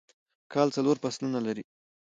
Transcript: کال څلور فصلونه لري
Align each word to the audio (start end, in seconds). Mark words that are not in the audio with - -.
کال 0.53 0.67
څلور 0.75 0.95
فصلونه 1.03 1.39
لري 1.47 1.63